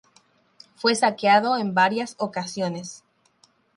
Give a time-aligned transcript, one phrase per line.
[0.77, 3.03] Fue saqueado en varias ocasiones.